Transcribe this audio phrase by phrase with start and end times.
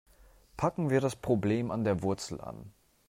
[0.57, 2.73] Packen wir das Problem an der Wurzel an.